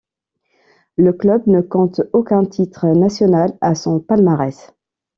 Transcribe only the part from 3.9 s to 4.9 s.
palmarès.